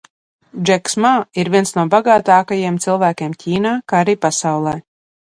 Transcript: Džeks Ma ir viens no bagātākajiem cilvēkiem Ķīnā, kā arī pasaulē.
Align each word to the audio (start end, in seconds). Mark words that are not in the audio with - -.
Džeks 0.67 0.95
Ma 1.03 1.09
ir 1.41 1.51
viens 1.55 1.73
no 1.75 1.83
bagātākajiem 1.93 2.79
cilvēkiem 2.85 3.35
Ķīnā, 3.43 3.75
kā 3.93 3.99
arī 4.05 4.17
pasaulē. 4.27 4.73